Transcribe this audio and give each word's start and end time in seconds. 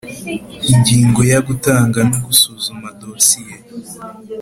Ingingo 0.73 1.21
ya 1.31 1.39
Gutanga 1.47 1.99
no 2.09 2.17
gusuzuma 2.25 2.87
dosiye 2.99 3.55